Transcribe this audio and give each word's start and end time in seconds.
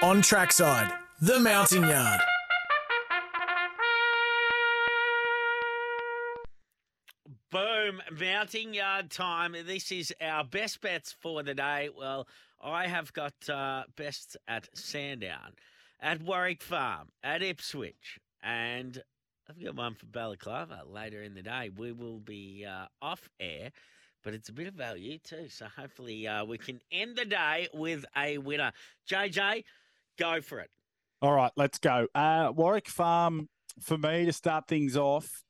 On 0.00 0.22
trackside, 0.22 0.92
the 1.20 1.40
Mounting 1.40 1.82
Yard. 1.82 2.20
Boom, 7.50 8.00
mounting 8.20 8.74
yard 8.74 9.10
time. 9.10 9.56
This 9.66 9.90
is 9.90 10.14
our 10.20 10.44
best 10.44 10.80
bets 10.82 11.16
for 11.20 11.42
the 11.42 11.52
day. 11.52 11.88
Well, 11.92 12.28
I 12.62 12.86
have 12.86 13.12
got 13.12 13.32
uh, 13.48 13.84
best 13.96 14.36
at 14.46 14.68
Sandown, 14.72 15.54
at 15.98 16.22
Warwick 16.22 16.62
Farm, 16.62 17.08
at 17.24 17.42
Ipswich, 17.42 18.20
and 18.40 19.02
I've 19.50 19.60
got 19.60 19.74
one 19.74 19.94
for 19.94 20.06
Balaclava 20.06 20.82
later 20.86 21.24
in 21.24 21.34
the 21.34 21.42
day. 21.42 21.70
We 21.76 21.90
will 21.90 22.20
be 22.20 22.64
uh, 22.64 22.86
off 23.02 23.28
air, 23.40 23.72
but 24.22 24.32
it's 24.32 24.48
a 24.48 24.52
bit 24.52 24.68
of 24.68 24.74
value 24.74 25.18
too. 25.18 25.48
So 25.48 25.66
hopefully 25.76 26.28
uh, 26.28 26.44
we 26.44 26.56
can 26.56 26.80
end 26.92 27.16
the 27.16 27.24
day 27.24 27.66
with 27.74 28.04
a 28.16 28.38
winner. 28.38 28.70
JJ, 29.10 29.64
go 30.18 30.40
for 30.40 30.60
it. 30.60 30.70
All 31.22 31.32
right, 31.32 31.52
let's 31.56 31.78
go. 31.78 32.06
Uh, 32.14 32.52
Warwick 32.54 32.88
Farm, 32.88 33.48
for 33.80 33.98
me 33.98 34.26
to 34.26 34.32
start 34.32 34.68
things 34.68 34.96
off, 34.96 35.42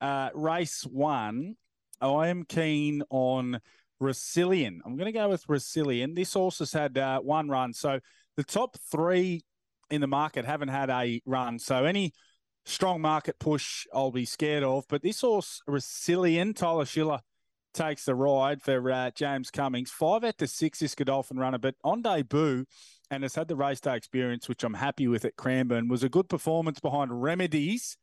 uh, 0.00 0.30
race 0.34 0.82
one, 0.82 1.54
I 2.00 2.28
am 2.28 2.44
keen 2.44 3.02
on 3.10 3.60
Resilient. 3.98 4.82
I'm 4.84 4.96
going 4.96 5.10
to 5.10 5.18
go 5.18 5.28
with 5.28 5.48
Resilient. 5.48 6.16
This 6.16 6.34
horse 6.34 6.58
has 6.58 6.72
had 6.72 6.98
uh, 6.98 7.20
one 7.20 7.48
run. 7.48 7.72
So 7.72 8.00
the 8.36 8.44
top 8.44 8.76
three 8.90 9.42
in 9.90 10.02
the 10.02 10.06
market 10.06 10.44
haven't 10.44 10.68
had 10.68 10.90
a 10.90 11.22
run. 11.24 11.58
So 11.58 11.84
any 11.84 12.12
strong 12.66 13.00
market 13.00 13.38
push 13.38 13.86
I'll 13.94 14.10
be 14.10 14.26
scared 14.26 14.64
of. 14.64 14.84
But 14.88 15.02
this 15.02 15.22
horse, 15.22 15.62
Resilient, 15.66 16.58
Tyler 16.58 16.84
Schiller 16.84 17.20
takes 17.72 18.04
the 18.04 18.14
ride 18.14 18.60
for 18.60 18.90
uh, 18.90 19.10
James 19.14 19.50
Cummings. 19.50 19.90
Five 19.90 20.24
out 20.24 20.38
to 20.38 20.46
six 20.46 20.80
this 20.80 20.94
Godolphin 20.94 21.38
runner, 21.38 21.58
but 21.58 21.76
on 21.84 22.02
debut 22.02 22.66
and 23.10 23.22
has 23.22 23.34
had 23.34 23.48
the 23.48 23.56
race 23.56 23.80
day 23.80 23.96
experience, 23.96 24.48
which 24.48 24.64
I'm 24.64 24.74
happy 24.74 25.08
with 25.08 25.24
at 25.24 25.36
Cranbourne, 25.36 25.88
was 25.88 26.02
a 26.02 26.08
good 26.08 26.28
performance 26.28 26.80
behind 26.80 27.22
Remedies 27.22 27.96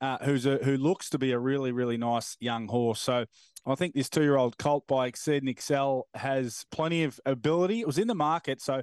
uh, 0.00 0.18
who's 0.22 0.46
a, 0.46 0.58
who 0.58 0.76
looks 0.76 1.08
to 1.10 1.18
be 1.18 1.32
a 1.32 1.38
really 1.38 1.72
really 1.72 1.96
nice 1.96 2.36
young 2.40 2.68
horse. 2.68 3.00
So 3.00 3.24
I 3.66 3.74
think 3.74 3.94
this 3.94 4.10
two 4.10 4.22
year 4.22 4.36
old 4.36 4.58
colt 4.58 4.86
by 4.86 5.06
Exceed 5.06 5.42
and 5.42 5.48
Excel 5.48 6.06
has 6.14 6.64
plenty 6.70 7.04
of 7.04 7.18
ability. 7.26 7.80
It 7.80 7.86
was 7.86 7.98
in 7.98 8.08
the 8.08 8.14
market, 8.14 8.60
so 8.60 8.82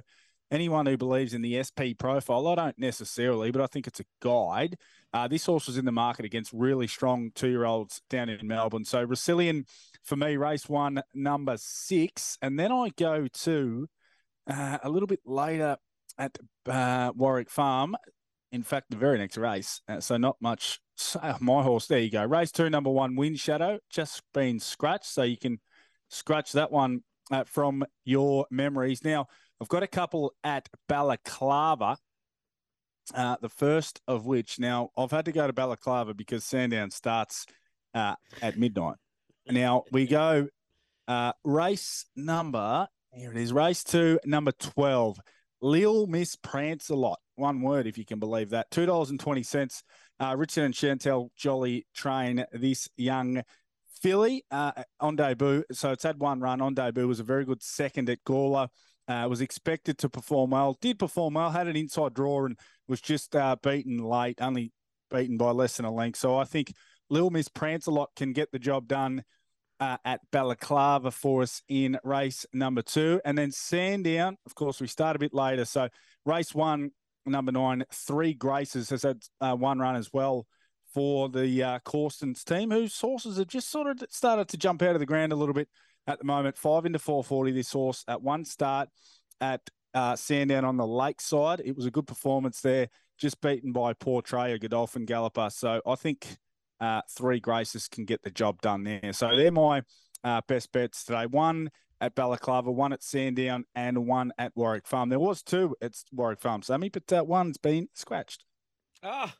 anyone 0.50 0.86
who 0.86 0.96
believes 0.96 1.34
in 1.34 1.42
the 1.42 1.62
SP 1.62 1.96
profile, 1.98 2.46
I 2.48 2.54
don't 2.54 2.78
necessarily, 2.78 3.50
but 3.50 3.62
I 3.62 3.66
think 3.66 3.86
it's 3.86 4.00
a 4.00 4.04
guide. 4.20 4.76
Uh, 5.12 5.28
this 5.28 5.46
horse 5.46 5.66
was 5.66 5.78
in 5.78 5.84
the 5.84 5.92
market 5.92 6.24
against 6.24 6.52
really 6.52 6.86
strong 6.86 7.30
two 7.34 7.48
year 7.48 7.64
olds 7.64 8.02
down 8.10 8.28
in 8.28 8.46
Melbourne. 8.46 8.84
So 8.84 9.02
Resilient 9.02 9.68
for 10.02 10.16
me, 10.16 10.36
race 10.36 10.68
one, 10.68 11.02
number 11.14 11.56
six, 11.56 12.36
and 12.42 12.58
then 12.58 12.72
I 12.72 12.90
go 12.96 13.26
to 13.28 13.88
uh, 14.48 14.78
a 14.82 14.88
little 14.88 15.06
bit 15.06 15.20
later 15.24 15.76
at 16.18 16.38
uh, 16.66 17.12
Warwick 17.14 17.50
Farm. 17.50 17.96
In 18.52 18.62
fact, 18.62 18.86
the 18.90 18.96
very 18.96 19.18
next 19.18 19.36
race, 19.36 19.80
uh, 19.88 20.00
so 20.00 20.16
not 20.16 20.36
much 20.40 20.78
so 20.96 21.18
my 21.40 21.62
horse, 21.62 21.88
there 21.88 21.98
you 21.98 22.10
go. 22.10 22.24
Race 22.24 22.52
two, 22.52 22.70
number 22.70 22.90
one, 22.90 23.16
Wind 23.16 23.40
Shadow, 23.40 23.78
just 23.90 24.22
been 24.32 24.60
scratched. 24.60 25.06
So 25.06 25.22
you 25.22 25.36
can 25.36 25.58
scratch 26.08 26.52
that 26.52 26.70
one 26.70 27.00
uh, 27.32 27.44
from 27.44 27.84
your 28.04 28.46
memories. 28.50 29.02
Now, 29.02 29.26
I've 29.60 29.68
got 29.68 29.82
a 29.82 29.88
couple 29.88 30.34
at 30.44 30.68
Balaclava. 30.88 31.96
Uh, 33.14 33.36
the 33.42 33.48
first 33.48 34.00
of 34.06 34.24
which, 34.24 34.58
now 34.58 34.90
I've 34.96 35.10
had 35.10 35.24
to 35.26 35.32
go 35.32 35.46
to 35.46 35.52
Balaclava 35.52 36.14
because 36.14 36.44
Sandown 36.44 36.90
starts 36.90 37.44
uh, 37.92 38.14
at 38.40 38.56
midnight. 38.56 38.96
Now 39.46 39.84
we 39.92 40.06
go 40.06 40.46
uh, 41.06 41.32
race 41.44 42.06
number, 42.16 42.88
here 43.14 43.30
it 43.30 43.36
is, 43.36 43.52
race 43.52 43.84
two, 43.84 44.18
number 44.24 44.52
12. 44.52 45.18
Lil 45.60 46.06
Miss 46.06 46.36
Prancealot. 46.36 47.16
One 47.36 47.62
word, 47.62 47.86
if 47.86 47.96
you 47.96 48.04
can 48.04 48.18
believe 48.18 48.50
that. 48.50 48.70
$2.20 48.70 49.82
uh, 50.20 50.34
Richard 50.36 50.64
and 50.64 50.74
Chantelle 50.74 51.30
Jolly 51.36 51.86
train 51.94 52.44
this 52.52 52.88
young 52.96 53.42
filly 54.00 54.44
uh, 54.50 54.72
on 55.00 55.16
debut. 55.16 55.64
So 55.72 55.92
it's 55.92 56.02
had 56.02 56.20
one 56.20 56.40
run 56.40 56.60
on 56.60 56.74
debut. 56.74 57.08
Was 57.08 57.20
a 57.20 57.24
very 57.24 57.44
good 57.44 57.62
second 57.62 58.10
at 58.10 58.22
Gawler. 58.24 58.68
Uh, 59.06 59.26
was 59.28 59.40
expected 59.40 59.98
to 59.98 60.08
perform 60.08 60.50
well. 60.50 60.76
Did 60.80 60.98
perform 60.98 61.34
well. 61.34 61.50
Had 61.50 61.68
an 61.68 61.76
inside 61.76 62.14
draw 62.14 62.46
and 62.46 62.58
was 62.88 63.00
just 63.00 63.34
uh, 63.34 63.56
beaten 63.62 63.98
late. 63.98 64.40
Only 64.40 64.72
beaten 65.10 65.36
by 65.36 65.50
less 65.50 65.76
than 65.76 65.86
a 65.86 65.92
length. 65.92 66.18
So 66.18 66.36
I 66.36 66.44
think 66.44 66.72
Lil 67.10 67.30
Miss 67.30 67.48
Prancealot 67.48 68.08
can 68.16 68.32
get 68.32 68.50
the 68.52 68.58
job 68.58 68.88
done. 68.88 69.22
Uh, 69.80 69.96
at 70.04 70.20
Balaclava 70.30 71.10
for 71.10 71.42
us 71.42 71.60
in 71.68 71.98
race 72.04 72.46
number 72.52 72.80
two. 72.80 73.20
And 73.24 73.36
then 73.36 73.50
Sandown, 73.50 74.36
of 74.46 74.54
course, 74.54 74.80
we 74.80 74.86
start 74.86 75.16
a 75.16 75.18
bit 75.18 75.34
later. 75.34 75.64
So 75.64 75.88
race 76.24 76.54
one, 76.54 76.92
number 77.26 77.52
nine, 77.52 77.84
Three 77.92 78.34
Graces, 78.34 78.90
has 78.90 79.02
had 79.02 79.22
uh, 79.40 79.56
one 79.56 79.80
run 79.80 79.96
as 79.96 80.12
well 80.12 80.46
for 80.94 81.28
the 81.28 81.62
uh, 81.62 81.78
Corstons 81.80 82.44
team, 82.44 82.70
whose 82.70 82.98
horses 82.98 83.36
have 83.38 83.48
just 83.48 83.68
sort 83.70 83.88
of 83.88 84.08
started 84.10 84.48
to 84.48 84.56
jump 84.56 84.80
out 84.80 84.94
of 84.94 85.00
the 85.00 85.06
ground 85.06 85.32
a 85.32 85.36
little 85.36 85.54
bit 85.54 85.68
at 86.06 86.18
the 86.18 86.24
moment. 86.24 86.56
Five 86.56 86.86
into 86.86 87.00
440, 87.00 87.50
this 87.52 87.72
horse 87.72 88.04
at 88.06 88.22
one 88.22 88.44
start 88.44 88.88
at 89.40 89.60
uh, 89.92 90.14
Sandown 90.14 90.64
on 90.64 90.76
the 90.76 90.86
lakeside. 90.86 91.62
It 91.64 91.76
was 91.76 91.86
a 91.86 91.90
good 91.90 92.06
performance 92.06 92.60
there, 92.60 92.88
just 93.18 93.40
beaten 93.40 93.72
by 93.72 93.92
Portray, 93.92 94.52
a 94.52 94.58
Godolphin 94.58 95.04
Galloper. 95.04 95.50
So 95.50 95.82
I 95.84 95.96
think 95.96 96.36
uh, 96.84 97.00
Three 97.08 97.40
Graces 97.40 97.88
can 97.88 98.04
get 98.04 98.22
the 98.22 98.30
job 98.30 98.60
done 98.60 98.84
there. 98.84 99.12
So 99.12 99.34
they're 99.34 99.50
my 99.50 99.82
uh, 100.22 100.42
best 100.46 100.70
bets 100.72 101.04
today. 101.04 101.26
One 101.26 101.70
at 102.00 102.14
Balaclava, 102.14 102.70
one 102.70 102.92
at 102.92 103.02
Sandown, 103.02 103.64
and 103.74 104.06
one 104.06 104.32
at 104.36 104.52
Warwick 104.54 104.86
Farm. 104.86 105.08
There 105.08 105.18
was 105.18 105.42
two 105.42 105.74
at 105.80 105.94
Warwick 106.12 106.40
Farm, 106.40 106.62
Sammy, 106.62 106.90
but 106.90 107.10
uh, 107.12 107.24
one's 107.24 107.56
been 107.56 107.88
scratched. 107.94 108.44
Oh, 109.02 109.32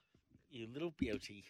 you 0.50 0.69
little 0.72 0.94
beauty. 0.97 1.44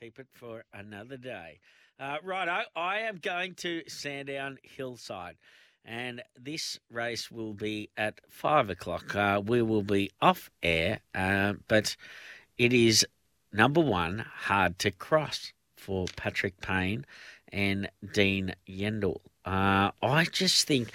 Keep 0.00 0.18
it 0.18 0.28
for 0.32 0.64
another 0.72 1.16
day. 1.16 1.60
Uh, 1.98 2.16
right, 2.22 2.48
I, 2.48 2.64
I 2.74 2.98
am 3.00 3.16
going 3.16 3.54
to 3.56 3.82
Sandown 3.88 4.58
Hillside, 4.62 5.36
and 5.84 6.22
this 6.38 6.78
race 6.90 7.30
will 7.30 7.54
be 7.54 7.90
at 7.96 8.20
five 8.30 8.70
o'clock. 8.70 9.14
Uh, 9.14 9.42
we 9.44 9.62
will 9.62 9.82
be 9.82 10.10
off 10.20 10.50
air, 10.62 11.00
uh, 11.14 11.54
but 11.68 11.96
it 12.58 12.72
is 12.72 13.06
number 13.52 13.80
one, 13.80 14.24
hard 14.26 14.78
to 14.80 14.90
cross 14.90 15.52
for 15.76 16.06
Patrick 16.16 16.60
Payne 16.60 17.06
and 17.52 17.90
Dean 18.12 18.54
Yendall. 18.68 19.20
Uh, 19.44 19.92
I 20.02 20.24
just 20.30 20.66
think 20.66 20.90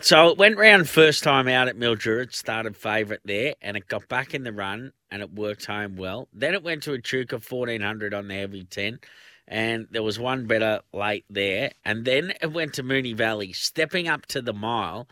so. 0.00 0.28
It 0.28 0.38
went 0.38 0.58
round 0.58 0.88
first 0.88 1.22
time 1.22 1.48
out 1.48 1.68
at 1.68 1.78
Mildura. 1.78 2.24
It 2.24 2.34
started 2.34 2.76
favourite 2.76 3.22
there, 3.24 3.54
and 3.62 3.76
it 3.76 3.88
got 3.88 4.08
back 4.08 4.34
in 4.34 4.44
the 4.44 4.52
run, 4.52 4.92
and 5.10 5.22
it 5.22 5.32
worked 5.32 5.64
home 5.64 5.96
well. 5.96 6.28
Then 6.32 6.54
it 6.54 6.62
went 6.62 6.82
to 6.82 6.94
Echuca 6.94 7.40
fourteen 7.40 7.80
hundred 7.80 8.12
on 8.12 8.28
the 8.28 8.34
heavy 8.34 8.64
ten, 8.64 9.00
and 9.48 9.88
there 9.90 10.02
was 10.02 10.18
one 10.18 10.46
better 10.46 10.80
late 10.92 11.24
there, 11.30 11.72
and 11.84 12.04
then 12.04 12.34
it 12.42 12.52
went 12.52 12.74
to 12.74 12.82
Moonee 12.82 13.16
Valley, 13.16 13.52
stepping 13.52 14.08
up 14.08 14.26
to 14.26 14.42
the 14.42 14.52
mile, 14.52 15.08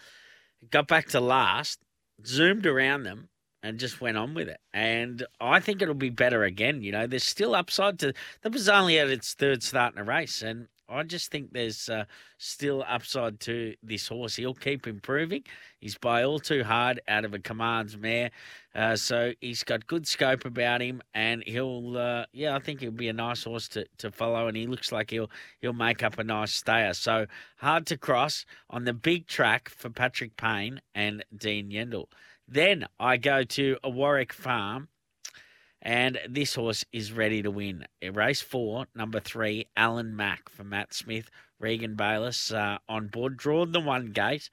got 0.71 0.87
back 0.87 1.09
to 1.09 1.21
last, 1.21 1.81
zoomed 2.27 2.67
around 2.67 3.05
them, 3.05 3.31
and 3.63 3.79
just 3.79 4.01
went 4.01 4.17
on 4.17 4.35
with 4.35 4.49
it. 4.49 4.61
And 4.73 5.25
I 5.41 5.61
think 5.61 5.83
it'll 5.83 5.95
be 5.95 6.11
better 6.11 6.45
again. 6.45 6.83
You 6.83 6.93
know, 6.93 7.07
there's 7.07 7.25
still 7.25 7.55
upside 7.55 7.99
to 8.01 8.13
that 8.43 8.53
was 8.53 8.69
only 8.69 8.99
at 8.99 9.09
its 9.09 9.35
third 9.35 9.63
start 9.63 9.95
in 9.95 10.01
a 10.01 10.05
race, 10.05 10.43
and 10.43 10.69
I 10.89 11.05
just 11.05 11.31
think 11.31 11.53
there's 11.53 11.89
uh, 11.89 12.05
still 12.39 12.85
upside 12.87 13.39
to 13.41 13.75
this 13.83 14.09
horse. 14.09 14.35
He'll 14.37 14.55
keep 14.55 14.87
improving. 14.87 15.45
He's 15.79 15.97
by 15.97 16.25
all 16.25 16.41
too 16.41 16.65
hard 16.65 17.01
out 17.07 17.25
of 17.25 17.33
a 17.33 17.39
commands 17.39 17.97
mare, 17.97 18.31
uh, 18.75 18.97
so 18.97 19.33
he's 19.41 19.63
got 19.63 19.87
good 19.87 20.07
scope 20.07 20.45
about 20.45 20.81
him, 20.81 21.01
and 21.15 21.45
he'll, 21.47 21.97
uh, 21.97 22.27
yeah, 22.33 22.57
I 22.57 22.59
think 22.59 22.81
he'll 22.81 22.91
be 22.91 23.09
a 23.09 23.13
nice 23.13 23.45
horse 23.45 23.69
to, 23.69 23.87
to 23.99 24.11
follow, 24.11 24.49
and 24.49 24.57
he 24.57 24.67
looks 24.67 24.91
like 24.91 25.11
he'll 25.11 25.31
he'll 25.61 25.73
make 25.73 26.03
up 26.03 26.19
a 26.19 26.25
nice 26.25 26.55
stayer. 26.55 26.95
So 26.95 27.27
hard 27.59 27.87
to 27.87 27.97
cross 27.97 28.45
on 28.69 28.85
the 28.85 28.93
big 28.93 29.27
track 29.27 29.69
for 29.69 29.91
Patrick 29.91 30.37
Payne 30.37 30.81
and 30.95 31.25
Dean 31.37 31.71
Yendall. 31.71 32.07
Then 32.51 32.87
I 32.99 33.17
go 33.17 33.45
to 33.45 33.79
a 33.85 33.89
Warwick 33.89 34.33
Farm 34.33 34.89
and 35.81 36.19
this 36.29 36.57
horse 36.57 36.85
is 36.93 37.13
ready 37.13 37.43
to 37.43 37.51
win. 37.51 37.87
Race 38.13 38.43
four, 38.43 38.87
number 38.95 39.21
three, 39.21 39.69
Alan 39.77 40.17
Mack 40.17 40.49
for 40.49 40.65
Matt 40.65 40.93
Smith, 40.93 41.31
Regan 41.61 41.95
Bayliss 41.95 42.53
uh, 42.53 42.79
on 42.89 43.07
board, 43.07 43.37
drawn 43.37 43.71
the 43.71 43.81
one 43.81 44.09
gate. 44.09 44.51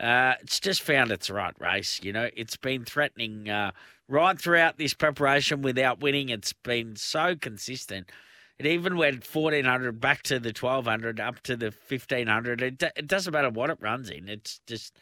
Uh, 0.00 0.34
it's 0.40 0.58
just 0.58 0.82
found 0.82 1.12
its 1.12 1.28
right 1.30 1.54
race. 1.60 2.00
You 2.02 2.12
know, 2.12 2.28
it's 2.34 2.56
been 2.56 2.84
threatening 2.84 3.48
uh, 3.48 3.72
right 4.08 4.40
throughout 4.40 4.78
this 4.78 4.94
preparation 4.94 5.62
without 5.62 6.00
winning. 6.00 6.30
It's 6.30 6.54
been 6.54 6.96
so 6.96 7.36
consistent. 7.36 8.10
It 8.58 8.66
even 8.66 8.96
went 8.96 9.26
1400 9.26 10.00
back 10.00 10.22
to 10.24 10.40
the 10.40 10.48
1200, 10.48 11.20
up 11.20 11.40
to 11.42 11.56
the 11.56 11.74
1500. 11.86 12.62
It, 12.62 12.82
it 12.96 13.06
doesn't 13.06 13.32
matter 13.32 13.50
what 13.50 13.70
it 13.70 13.78
runs 13.80 14.10
in. 14.10 14.28
It's 14.28 14.60
just 14.66 14.98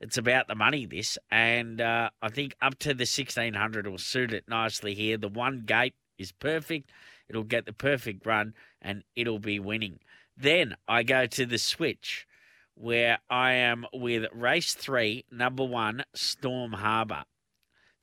it's 0.00 0.16
about 0.16 0.48
the 0.48 0.54
money, 0.54 0.86
this. 0.86 1.18
And 1.30 1.80
uh, 1.80 2.10
I 2.22 2.28
think 2.30 2.54
up 2.62 2.78
to 2.80 2.88
the 2.88 3.02
1600 3.02 3.86
will 3.86 3.98
suit 3.98 4.32
it 4.32 4.44
nicely 4.48 4.94
here. 4.94 5.18
The 5.18 5.28
one 5.28 5.64
gate 5.66 5.94
is 6.18 6.32
perfect. 6.32 6.90
It'll 7.28 7.44
get 7.44 7.66
the 7.66 7.72
perfect 7.72 8.24
run 8.26 8.54
and 8.80 9.04
it'll 9.14 9.38
be 9.38 9.60
winning. 9.60 10.00
Then 10.36 10.76
I 10.88 11.02
go 11.02 11.26
to 11.26 11.42
Ipswich 11.42 12.26
where 12.74 13.18
I 13.28 13.52
am 13.52 13.86
with 13.92 14.24
race 14.32 14.72
three, 14.72 15.26
number 15.30 15.64
one, 15.64 16.02
Storm 16.14 16.72
Harbour. 16.72 17.24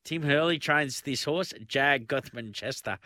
Tim 0.04 0.22
Hurley 0.22 0.60
trains 0.60 1.02
this 1.02 1.24
horse. 1.24 1.52
Jag 1.66 2.08
Guthmann-Chester 2.08 3.00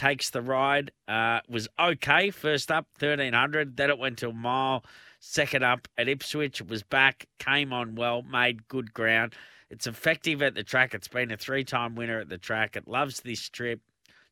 takes 0.00 0.30
the 0.30 0.40
ride. 0.40 0.90
Uh, 1.06 1.40
was 1.46 1.68
okay 1.78 2.30
first 2.30 2.72
up, 2.72 2.86
1300. 2.98 3.76
Then 3.76 3.90
it 3.90 3.98
went 3.98 4.16
to 4.18 4.30
a 4.30 4.32
mile. 4.32 4.82
Second 5.18 5.62
up 5.62 5.86
at 5.98 6.08
Ipswich. 6.08 6.62
It 6.62 6.68
was 6.68 6.82
back, 6.82 7.26
came 7.38 7.74
on 7.74 7.94
well, 7.94 8.22
made 8.22 8.66
good 8.66 8.94
ground. 8.94 9.34
It's 9.68 9.86
effective 9.86 10.40
at 10.40 10.54
the 10.54 10.64
track. 10.64 10.94
It's 10.94 11.06
been 11.06 11.30
a 11.30 11.36
three 11.36 11.64
time 11.64 11.94
winner 11.94 12.18
at 12.18 12.30
the 12.30 12.38
track. 12.38 12.76
It 12.76 12.88
loves 12.88 13.20
this 13.20 13.46
trip. 13.50 13.80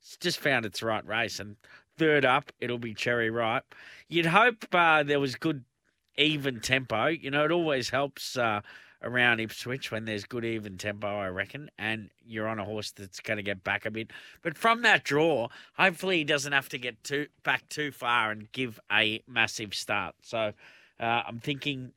It's 0.00 0.16
just 0.16 0.40
found 0.40 0.64
its 0.64 0.82
right 0.82 1.06
race. 1.06 1.38
And 1.38 1.56
third 1.98 2.24
up, 2.24 2.50
it'll 2.60 2.78
be 2.78 2.94
Cherry 2.94 3.28
Ripe. 3.28 3.74
You'd 4.08 4.26
hope 4.26 4.64
uh, 4.72 5.02
there 5.02 5.20
was 5.20 5.34
good, 5.34 5.64
even 6.16 6.60
tempo. 6.60 7.08
You 7.08 7.30
know, 7.30 7.44
it 7.44 7.52
always 7.52 7.90
helps 7.90 8.38
uh, 8.38 8.62
around 9.02 9.40
Ipswich 9.40 9.90
when 9.90 10.04
there's 10.04 10.24
good, 10.24 10.44
even 10.44 10.76
tempo, 10.76 11.06
I 11.06 11.28
reckon. 11.28 11.70
And 11.78 12.10
you're 12.24 12.48
on 12.48 12.58
a 12.58 12.64
horse 12.64 12.90
that's 12.90 13.20
going 13.20 13.36
to 13.36 13.42
get 13.42 13.62
back 13.64 13.86
a 13.86 13.90
bit. 13.90 14.10
But 14.42 14.58
from 14.58 14.82
that 14.82 15.04
draw, 15.04 15.48
hopefully 15.76 16.18
he 16.18 16.24
doesn't 16.24 16.52
have 16.52 16.68
to 16.70 16.78
get 16.78 17.02
too 17.04 17.26
back 17.42 17.68
too 17.68 17.92
far 17.92 18.30
and 18.30 18.50
give 18.52 18.80
a 18.90 19.22
massive 19.26 19.74
start. 19.74 20.14
So 20.22 20.52
uh, 21.00 21.22
I'm 21.26 21.38
thinking 21.38 21.92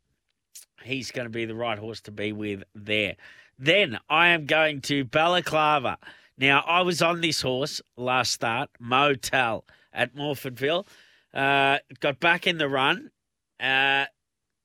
he's 0.83 1.11
going 1.11 1.25
to 1.25 1.31
be 1.31 1.45
the 1.45 1.55
right 1.55 1.79
horse 1.79 2.01
to 2.01 2.11
be 2.11 2.31
with 2.31 2.63
there. 2.75 3.15
Then 3.57 3.99
I 4.09 4.29
am 4.29 4.45
going 4.45 4.81
to 4.81 5.03
Balaclava. 5.03 5.97
Now, 6.37 6.63
I 6.65 6.81
was 6.81 7.01
on 7.01 7.21
this 7.21 7.41
horse 7.41 7.81
last 7.95 8.31
start, 8.31 8.69
Motel 8.79 9.63
at 9.93 10.15
Morphettville. 10.15 10.87
Uh, 11.33 11.77
got 11.99 12.19
back 12.19 12.47
in 12.47 12.57
the 12.57 12.67
run. 12.67 13.11
Uh, 13.59 14.05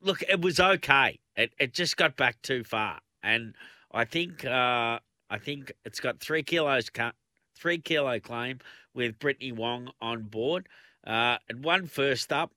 look, 0.00 0.23
it 0.23 0.41
was 0.41 0.59
okay. 0.59 1.19
It, 1.37 1.53
it 1.59 1.75
just 1.75 1.97
got 1.97 2.17
back 2.17 2.41
too 2.43 2.65
far. 2.65 3.00
And 3.23 3.55
I 3.93 4.05
think 4.05 4.44
uh, 4.44 4.99
I 5.31 5.38
think 5.38 5.73
it's 5.85 6.00
got 6.00 6.21
three 6.21 6.43
kilos 6.43 6.91
cut, 6.91 7.15
three 7.56 7.79
kilo 7.79 8.19
claim 8.21 8.61
with 8.94 9.19
Brittany 9.19 9.53
Wong 9.53 9.91
on 10.00 10.23
board. 10.23 10.69
Uh, 11.06 11.38
it 11.49 11.59
won 11.59 11.87
first 11.87 12.33
up, 12.33 12.53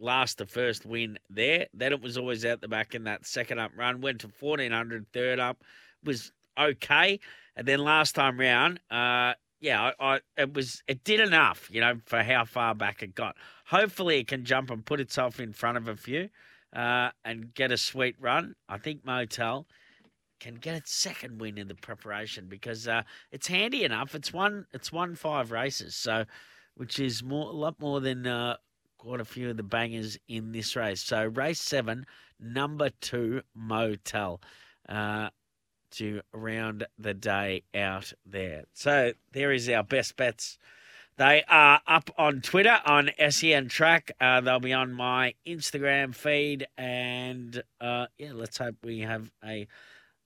last 0.00 0.38
the 0.38 0.46
first 0.46 0.84
win 0.84 1.18
there. 1.30 1.66
Then 1.72 1.92
it 1.92 2.02
was 2.02 2.18
always 2.18 2.44
out 2.44 2.60
the 2.60 2.68
back 2.68 2.94
in 2.94 3.04
that 3.04 3.26
second 3.26 3.58
up 3.58 3.72
run. 3.76 4.00
Went 4.00 4.20
to 4.20 4.30
1400, 4.38 5.06
third 5.12 5.38
up. 5.38 5.62
Was 6.04 6.32
okay. 6.58 7.20
And 7.56 7.66
then 7.66 7.80
last 7.80 8.14
time 8.14 8.38
round, 8.38 8.80
uh, 8.90 9.34
yeah, 9.60 9.92
I, 9.98 10.14
I, 10.14 10.20
it 10.36 10.54
was 10.54 10.82
it 10.86 11.04
did 11.04 11.20
enough, 11.20 11.68
you 11.72 11.80
know, 11.80 12.00
for 12.06 12.22
how 12.22 12.44
far 12.44 12.74
back 12.74 13.02
it 13.02 13.14
got. 13.14 13.36
Hopefully, 13.66 14.20
it 14.20 14.28
can 14.28 14.44
jump 14.44 14.70
and 14.70 14.84
put 14.84 15.00
itself 15.00 15.40
in 15.40 15.52
front 15.52 15.76
of 15.76 15.88
a 15.88 15.96
few 15.96 16.30
uh, 16.74 17.10
and 17.24 17.54
get 17.54 17.72
a 17.72 17.76
sweet 17.76 18.16
run. 18.20 18.54
I 18.68 18.78
think 18.78 19.04
Motel 19.04 19.66
can 20.40 20.54
get 20.54 20.76
its 20.76 20.92
second 20.92 21.40
win 21.40 21.58
in 21.58 21.68
the 21.68 21.74
preparation 21.74 22.46
because 22.48 22.86
uh, 22.86 23.02
it's 23.32 23.48
handy 23.48 23.84
enough. 23.84 24.14
It's 24.14 24.32
won 24.32 24.66
it's 24.72 24.92
won 24.92 25.14
five 25.14 25.50
races, 25.50 25.94
so 25.94 26.24
which 26.76 26.98
is 26.98 27.22
more 27.22 27.50
a 27.50 27.54
lot 27.54 27.80
more 27.80 28.00
than 28.00 28.26
uh, 28.26 28.56
quite 28.98 29.20
a 29.20 29.24
few 29.24 29.50
of 29.50 29.56
the 29.56 29.62
bangers 29.62 30.16
in 30.28 30.52
this 30.52 30.76
race. 30.76 31.02
So 31.02 31.26
race 31.26 31.60
seven, 31.60 32.06
number 32.38 32.90
two, 33.00 33.42
Motel. 33.54 34.40
Uh, 34.88 35.28
to 35.90 36.20
round 36.32 36.86
the 36.98 37.14
day 37.14 37.62
out 37.74 38.12
there. 38.26 38.64
So 38.74 39.12
there 39.32 39.52
is 39.52 39.68
our 39.68 39.82
best 39.82 40.16
bets. 40.16 40.58
They 41.18 41.42
are 41.48 41.80
up 41.84 42.10
on 42.16 42.42
Twitter 42.42 42.78
on 42.86 43.10
SEN 43.30 43.68
Track. 43.68 44.12
Uh, 44.20 44.40
they'll 44.40 44.60
be 44.60 44.72
on 44.72 44.92
my 44.92 45.34
Instagram 45.44 46.14
feed. 46.14 46.68
And 46.78 47.60
uh, 47.80 48.06
yeah, 48.18 48.30
let's 48.34 48.58
hope 48.58 48.76
we 48.84 49.00
have 49.00 49.32
a 49.44 49.66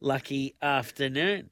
lucky 0.02 0.54
afternoon. 0.60 1.48